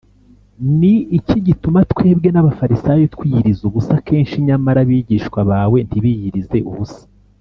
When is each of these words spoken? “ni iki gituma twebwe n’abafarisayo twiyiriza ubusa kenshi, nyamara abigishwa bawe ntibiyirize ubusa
“ni 0.79 0.95
iki 1.17 1.37
gituma 1.47 1.79
twebwe 1.91 2.27
n’abafarisayo 2.31 3.05
twiyiriza 3.13 3.61
ubusa 3.69 3.95
kenshi, 4.07 4.35
nyamara 4.47 4.79
abigishwa 4.85 5.39
bawe 5.49 5.77
ntibiyirize 5.87 6.59
ubusa 6.71 7.01